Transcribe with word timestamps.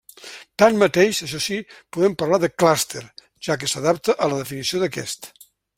Tanmateix, 0.61 1.19
això 1.27 1.41
si, 1.47 1.59
podem 1.97 2.17
parlar 2.23 2.41
de 2.45 2.51
clúster, 2.63 3.05
ja 3.49 3.61
que 3.65 3.73
s'adapta 3.75 4.21
a 4.27 4.31
la 4.33 4.45
definició 4.45 4.83
d'aquest. 4.85 5.35